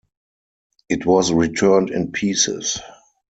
[0.89, 2.79] It was returned in pieces.